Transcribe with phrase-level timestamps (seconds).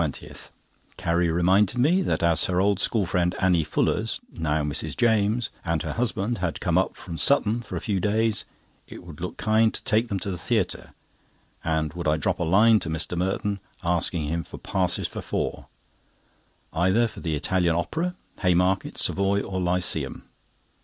[0.97, 4.97] —Carrie reminded me that as her old school friend, Annie Fullers (now Mrs.
[4.97, 8.43] James), and her husband had come up from Sutton for a few days,
[8.87, 10.93] it would look kind to take them to the theatre,
[11.63, 13.15] and would I drop a line to Mr.
[13.15, 15.67] Merton asking him for passes for four,
[16.73, 20.23] either for the Italian Opera, Haymarket, Savoy, or Lyceum.